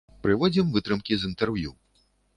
Прыводзім 0.27 0.71
вытрымкі 0.77 1.13
з 1.21 1.29
інтэрв'ю. 1.33 1.71